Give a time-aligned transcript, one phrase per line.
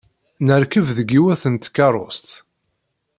[0.45, 2.29] Nerkeb deg yiwet n tkeṛṛust.